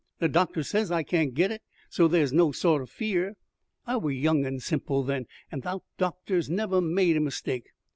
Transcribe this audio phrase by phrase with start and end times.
[0.17, 3.35] The doctor says I can't get it, so there's no sort o' fear.'
[3.85, 7.67] I wur young and simple then, and thowt doctors never made a mistake.